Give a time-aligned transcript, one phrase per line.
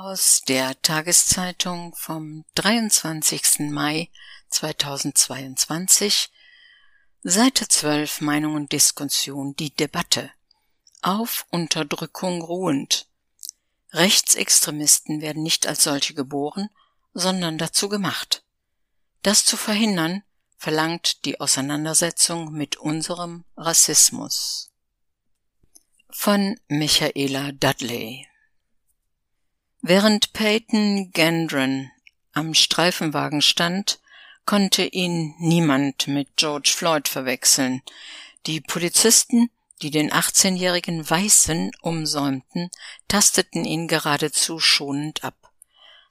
[0.00, 3.68] Aus der Tageszeitung vom 23.
[3.70, 4.10] Mai
[4.48, 6.30] 2022
[7.24, 10.30] Seite 12 Meinung und Diskussion Die Debatte
[11.02, 13.08] Auf Unterdrückung ruhend
[13.90, 16.68] Rechtsextremisten werden nicht als solche geboren,
[17.12, 18.44] sondern dazu gemacht.
[19.24, 20.22] Das zu verhindern,
[20.56, 24.70] verlangt die Auseinandersetzung mit unserem Rassismus.
[26.08, 28.28] Von Michaela Dudley
[29.88, 31.90] Während Peyton Gendron
[32.34, 34.00] am Streifenwagen stand,
[34.44, 37.80] konnte ihn niemand mit George Floyd verwechseln.
[38.44, 39.48] Die Polizisten,
[39.80, 42.68] die den 18-jährigen Weißen umsäumten,
[43.08, 45.54] tasteten ihn geradezu schonend ab.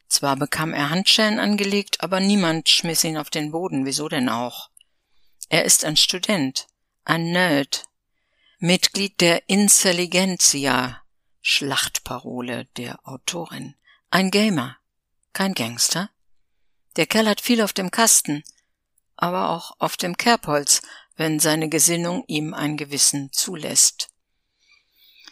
[0.07, 4.71] Zwar bekam er Handschellen angelegt, aber niemand schmiss ihn auf den Boden, wieso denn auch?
[5.49, 6.65] Er ist ein Student,
[7.05, 7.83] ein Nerd,
[8.57, 10.99] Mitglied der Intelligentsia,
[11.49, 13.75] Schlachtparole der Autorin.
[14.11, 14.75] Ein Gamer,
[15.31, 16.09] kein Gangster.
[16.97, 18.43] Der Kerl hat viel auf dem Kasten,
[19.15, 20.81] aber auch auf dem Kerbholz,
[21.15, 24.09] wenn seine Gesinnung ihm ein Gewissen zulässt.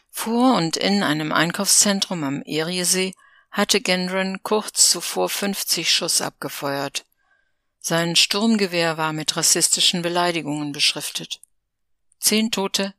[0.09, 3.13] Vor und in einem Einkaufszentrum am Eriesee
[3.52, 7.05] hatte Gendron kurz zuvor 50 Schuss abgefeuert.
[7.81, 11.41] Sein Sturmgewehr war mit rassistischen Beleidigungen beschriftet.
[12.19, 12.94] Zehn Tote,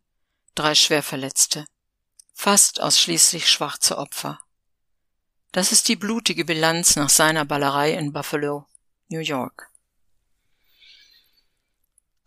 [0.55, 1.64] drei Schwerverletzte
[2.37, 4.39] fast ausschließlich schwarze Opfer.
[5.53, 8.67] Das ist die blutige Bilanz nach seiner Ballerei in Buffalo,
[9.09, 9.70] New York.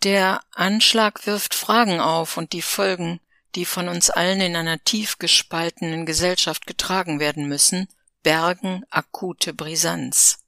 [0.02, 3.20] Der Anschlag wirft Fragen auf und die Folgen,
[3.54, 7.88] die von uns allen in einer tief gespaltenen Gesellschaft getragen werden müssen,
[8.24, 10.40] bergen akute Brisanz.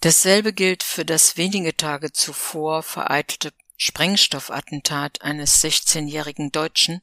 [0.00, 7.00] Dasselbe gilt für das wenige Tage zuvor vereitelte Sprengstoffattentat eines 16-jährigen Deutschen,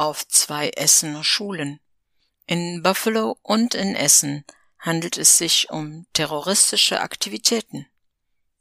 [0.00, 1.78] auf zwei Essener Schulen.
[2.46, 4.46] In Buffalo und in Essen
[4.78, 7.86] handelt es sich um terroristische Aktivitäten.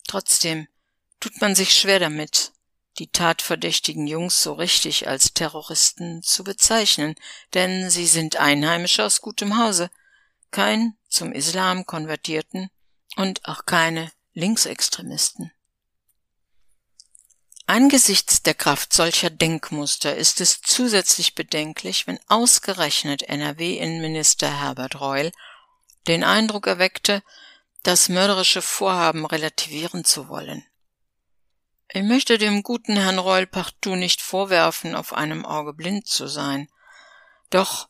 [0.05, 0.67] Trotzdem
[1.21, 2.51] tut man sich schwer damit,
[2.97, 7.15] die tatverdächtigen Jungs so richtig als Terroristen zu bezeichnen,
[7.53, 9.89] denn sie sind Einheimische aus gutem Hause,
[10.51, 12.69] kein zum Islam konvertierten
[13.15, 15.53] und auch keine Linksextremisten.
[17.69, 25.31] Angesichts der Kraft solcher Denkmuster ist es zusätzlich bedenklich, wenn ausgerechnet NRW-Innenminister Herbert Reul
[26.07, 27.21] den Eindruck erweckte,
[27.83, 30.65] das mörderische Vorhaben relativieren zu wollen.
[31.89, 36.69] Ich möchte dem guten Herrn Reul partout nicht vorwerfen, auf einem Auge blind zu sein.
[37.51, 37.87] Doch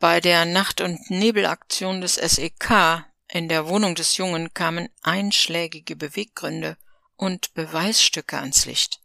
[0.00, 6.76] bei der Nacht- und Nebelaktion des SEK in der Wohnung des Jungen kamen einschlägige Beweggründe
[7.18, 9.00] und Beweisstücke ans Licht.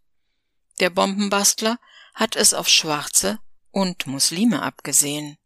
[0.79, 1.79] Der Bombenbastler
[2.13, 3.39] hat es auf Schwarze
[3.71, 5.37] und Muslime abgesehen.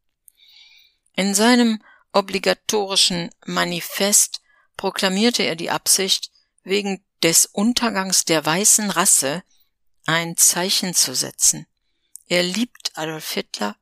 [1.13, 4.41] In seinem obligatorischen Manifest
[4.75, 6.31] proklamierte er die Absicht,
[6.63, 9.43] wegen des Untergangs der weißen Rasse
[10.05, 11.65] ein Zeichen zu setzen.
[12.27, 13.77] Er liebt Adolf Hitler,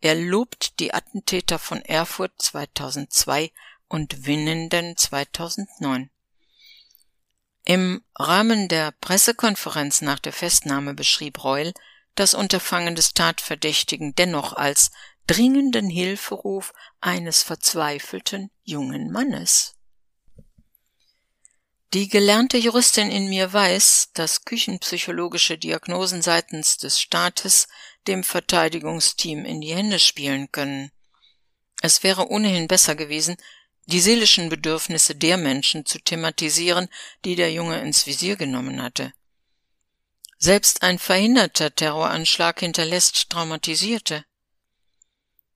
[0.00, 3.52] er lobt die Attentäter von Erfurt 2002
[3.88, 6.10] und Winnenden 2009.
[7.64, 11.72] Im Rahmen der Pressekonferenz nach der Festnahme beschrieb Reul
[12.14, 14.90] das Unterfangen des Tatverdächtigen dennoch als
[15.26, 19.74] dringenden Hilferuf eines verzweifelten jungen Mannes.
[21.92, 27.66] Die gelernte Juristin in mir weiß, dass küchenpsychologische Diagnosen seitens des Staates
[28.06, 30.92] dem Verteidigungsteam in die Hände spielen können.
[31.82, 33.36] Es wäre ohnehin besser gewesen,
[33.90, 36.88] die seelischen Bedürfnisse der Menschen zu thematisieren,
[37.24, 39.12] die der Junge ins Visier genommen hatte.
[40.38, 44.24] Selbst ein verhinderter Terroranschlag hinterlässt Traumatisierte.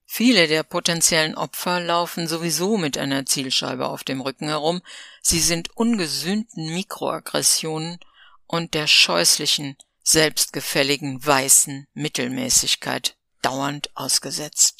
[0.05, 4.81] Viele der potenziellen Opfer laufen sowieso mit einer Zielscheibe auf dem Rücken herum,
[5.21, 7.99] sie sind ungesühnten Mikroaggressionen
[8.45, 14.74] und der scheußlichen, selbstgefälligen weißen Mittelmäßigkeit dauernd ausgesetzt.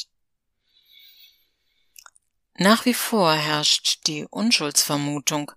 [2.57, 5.51] Nach wie vor herrscht die Unschuldsvermutung,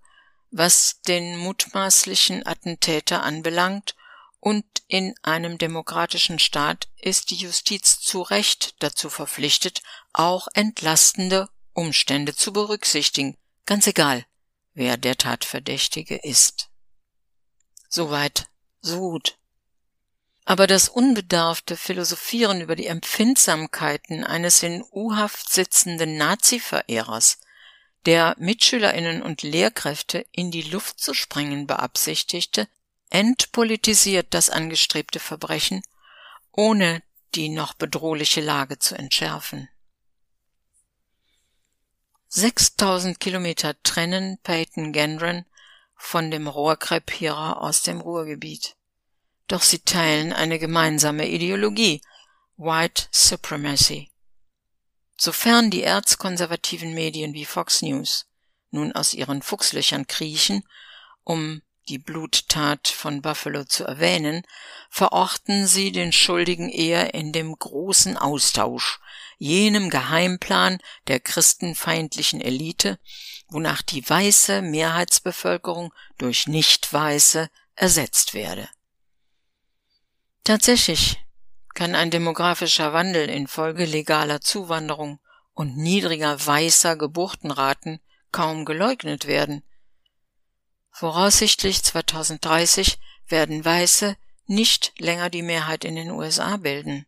[0.51, 3.95] was den mutmaßlichen Attentäter anbelangt,
[4.41, 12.35] und in einem demokratischen Staat ist die Justiz zu Recht dazu verpflichtet, auch entlastende Umstände
[12.35, 13.37] zu berücksichtigen,
[13.67, 14.25] ganz egal,
[14.75, 16.71] wer der Tatverdächtige ist.
[17.89, 18.47] Soweit,
[18.81, 19.39] so gut.
[20.49, 27.37] Aber das unbedarfte Philosophieren über die Empfindsamkeiten eines in U-Haft sitzenden Nazi-Verehrers,
[28.07, 32.67] der Mitschülerinnen und Lehrkräfte in die Luft zu sprengen beabsichtigte,
[33.11, 35.83] entpolitisiert das angestrebte Verbrechen,
[36.53, 37.03] ohne
[37.35, 39.69] die noch bedrohliche Lage zu entschärfen.
[42.29, 45.45] 6000 Kilometer trennen Peyton Gendron
[45.95, 48.78] von dem Rohrkrepierer aus dem Ruhrgebiet.
[49.49, 52.03] Doch sie teilen eine gemeinsame Ideologie,
[52.57, 54.11] White Supremacy.
[55.17, 58.27] Sofern die erzkonservativen Medien wie Fox News
[58.71, 60.63] nun aus ihren Fuchslöchern kriechen,
[61.25, 64.43] um die Bluttat von Buffalo zu erwähnen,
[64.91, 69.01] verorten sie den Schuldigen eher in dem großen Austausch,
[69.39, 72.99] jenem Geheimplan der christenfeindlichen Elite,
[73.49, 78.69] wonach die weiße Mehrheitsbevölkerung durch nicht-weiße ersetzt werde.
[80.49, 81.23] Tatsächlich
[81.75, 85.21] kann ein demografischer Wandel infolge legaler Zuwanderung
[85.53, 88.01] und niedriger weißer Geburtenraten
[88.33, 89.63] kaum geleugnet werden.
[90.91, 94.17] Voraussichtlich 2030 werden Weiße
[94.47, 97.05] nicht länger die Mehrheit in den USA bilden.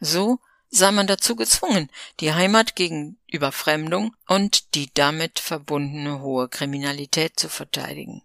[0.00, 7.38] So sei man dazu gezwungen, die Heimat gegen Überfremdung und die damit verbundene hohe Kriminalität
[7.38, 8.24] zu verteidigen.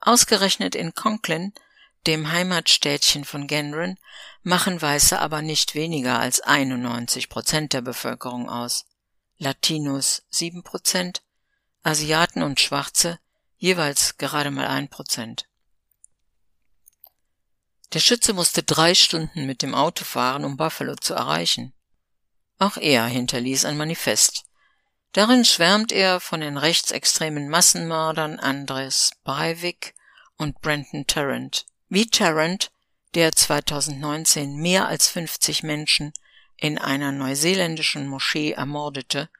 [0.00, 1.54] Ausgerechnet in Conklin,
[2.06, 3.98] dem Heimatstädtchen von Gendron,
[4.42, 8.86] machen Weiße aber nicht weniger als 91 Prozent der Bevölkerung aus.
[9.38, 11.22] Latinos sieben Prozent,
[11.82, 13.18] Asiaten und Schwarze
[13.58, 15.46] jeweils gerade mal ein Prozent.
[17.92, 21.72] Der Schütze musste drei Stunden mit dem Auto fahren, um Buffalo zu erreichen.
[22.58, 24.44] Auch er hinterließ ein Manifest.
[25.12, 29.94] Darin schwärmt er von den rechtsextremen Massenmördern Andres Breivik
[30.36, 31.66] und Brenton Tarrant.
[31.88, 32.72] Wie Tarrant,
[33.14, 36.12] der 2019 mehr als 50 Menschen
[36.56, 39.30] in einer neuseeländischen Moschee ermordete,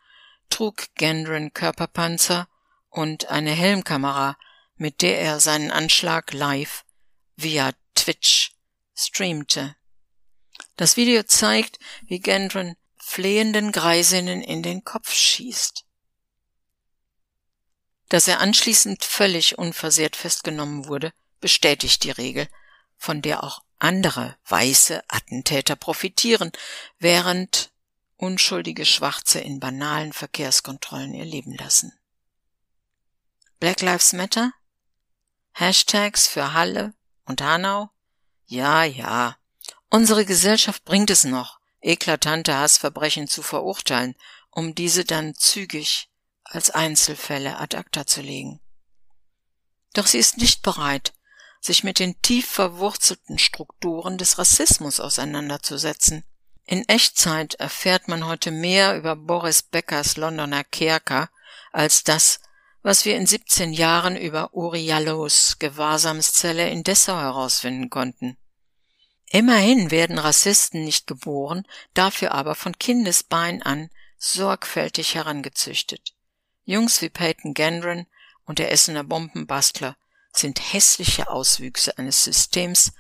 [0.49, 2.49] trug Gendron Körperpanzer
[2.89, 4.39] und eine Helmkamera,
[4.77, 6.85] mit der er seinen Anschlag live
[7.35, 8.53] via Twitch
[8.95, 9.75] streamte.
[10.77, 15.85] Das Video zeigt, wie Gendron flehenden Greisinnen in den Kopf schießt.
[18.09, 22.49] Dass er anschließend völlig unversehrt festgenommen wurde, bestätigt die Regel,
[22.97, 26.51] von der auch andere weiße Attentäter profitieren,
[26.99, 27.73] während
[28.17, 31.93] unschuldige Schwarze in banalen Verkehrskontrollen ihr Leben lassen.
[33.61, 34.53] Black Lives Matter?
[35.53, 36.95] Hashtags für Halle
[37.25, 37.91] und Hanau?
[38.47, 39.37] Ja, ja.
[39.89, 44.15] Unsere Gesellschaft bringt es noch, eklatante Hassverbrechen zu verurteilen,
[44.51, 46.11] um diese dann zügig
[46.45, 48.61] als Einzelfälle ad acta zu legen.
[49.93, 51.15] Doch sie ist nicht bereit,
[51.67, 56.25] sich mit den tief verwurzelten Strukturen des Rassismus auseinanderzusetzen.
[56.65, 61.31] In Echtzeit erfährt man heute mehr über Boris Beckers Londoner Kerker
[61.73, 62.41] als das,
[62.83, 68.37] was wir in 17 Jahren über Uri Jallos Gewahrsamszelle in Dessau herausfinden konnten.
[69.31, 76.15] Immerhin werden Rassisten nicht geboren, dafür aber von Kindesbein an sorgfältig herangezüchtet.
[76.65, 78.07] Jungs wie Peyton Gendron
[78.45, 79.97] und der Essener Bombenbastler
[80.39, 82.93] sind hässliche Auswüchse eines Systems,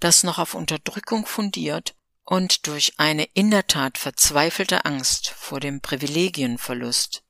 [0.00, 1.94] das noch auf Unterdrückung fundiert
[2.24, 7.22] und durch eine in der Tat verzweifelte Angst vor dem Privilegienverlust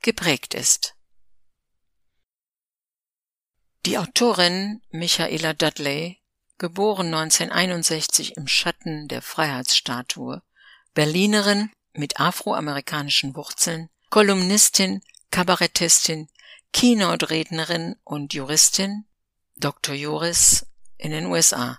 [0.00, 0.94] geprägt ist.
[3.84, 6.22] Die Autorin Michaela Dudley,
[6.56, 10.42] geboren 1961 im Schatten der Freiheitsstatue,
[10.94, 16.28] Berlinerin mit afroamerikanischen Wurzeln, Kolumnistin, Kabarettistin,
[16.74, 19.04] Keynote-Rednerin und Juristin,
[19.56, 19.94] Dr.
[19.94, 20.66] Juris
[20.98, 21.78] in den USA.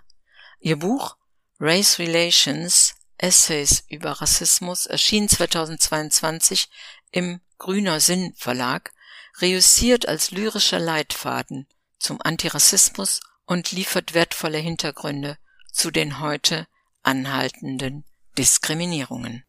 [0.61, 1.17] Ihr Buch
[1.59, 6.69] Race Relations Essays über Rassismus erschien 2022
[7.11, 8.93] im Grüner Sinn Verlag,
[9.41, 11.67] reüssiert als lyrischer Leitfaden
[11.99, 15.37] zum Antirassismus und liefert wertvolle Hintergründe
[15.73, 16.67] zu den heute
[17.03, 18.05] anhaltenden
[18.37, 19.43] Diskriminierungen